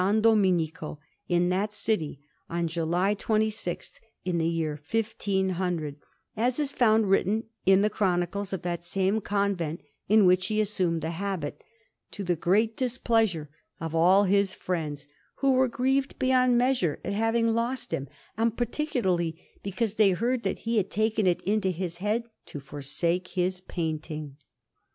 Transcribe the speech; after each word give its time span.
Domenico, 0.01 0.97
in 1.29 1.49
that 1.49 1.71
city, 1.71 2.21
on 2.49 2.67
July 2.67 3.13
26, 3.13 3.99
in 4.25 4.39
the 4.39 4.47
year 4.47 4.81
1500, 4.89 5.97
as 6.35 6.57
is 6.57 6.71
found 6.71 7.07
written 7.07 7.43
in 7.67 7.83
the 7.83 7.89
chronicles 7.91 8.51
of 8.51 8.63
that 8.63 8.83
same 8.83 9.21
convent 9.21 9.79
in 10.09 10.25
which 10.25 10.47
he 10.47 10.59
assumed 10.59 11.01
the 11.03 11.11
habit; 11.11 11.63
to 12.09 12.23
the 12.23 12.35
great 12.35 12.75
displeasure 12.75 13.51
of 13.79 13.93
all 13.93 14.23
his 14.23 14.55
friends, 14.55 15.07
who 15.35 15.53
were 15.53 15.67
grieved 15.67 16.17
beyond 16.17 16.57
measure 16.57 16.99
at 17.05 17.13
having 17.13 17.49
lost 17.53 17.93
him, 17.93 18.07
and 18.35 18.57
particularly 18.57 19.39
because 19.61 19.93
they 19.97 20.13
heard 20.13 20.41
that 20.41 20.61
he 20.65 20.77
had 20.77 20.89
taken 20.89 21.27
it 21.27 21.43
into 21.43 21.69
his 21.69 21.97
head 21.97 22.23
to 22.47 22.59
forsake 22.59 23.27
his 23.27 23.61
painting. 23.61 24.35